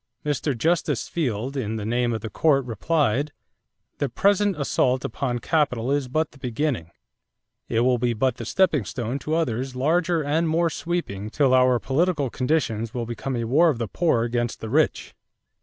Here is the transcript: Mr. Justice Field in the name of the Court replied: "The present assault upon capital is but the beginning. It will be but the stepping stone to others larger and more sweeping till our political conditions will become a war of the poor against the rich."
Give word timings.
Mr. 0.25 0.57
Justice 0.57 1.07
Field 1.07 1.55
in 1.55 1.75
the 1.75 1.85
name 1.85 2.11
of 2.11 2.21
the 2.21 2.29
Court 2.31 2.65
replied: 2.65 3.31
"The 3.99 4.09
present 4.09 4.59
assault 4.59 5.05
upon 5.05 5.37
capital 5.37 5.91
is 5.91 6.07
but 6.07 6.31
the 6.31 6.39
beginning. 6.39 6.89
It 7.69 7.81
will 7.81 7.99
be 7.99 8.13
but 8.15 8.37
the 8.37 8.45
stepping 8.45 8.83
stone 8.83 9.19
to 9.19 9.35
others 9.35 9.75
larger 9.75 10.23
and 10.23 10.49
more 10.49 10.71
sweeping 10.71 11.29
till 11.29 11.53
our 11.53 11.77
political 11.77 12.31
conditions 12.31 12.95
will 12.95 13.05
become 13.05 13.35
a 13.35 13.43
war 13.43 13.69
of 13.69 13.77
the 13.77 13.87
poor 13.87 14.23
against 14.23 14.59
the 14.59 14.71
rich." 14.71 15.13